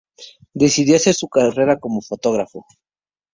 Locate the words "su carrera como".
1.13-2.01